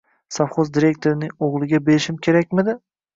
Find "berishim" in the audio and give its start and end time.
1.91-2.17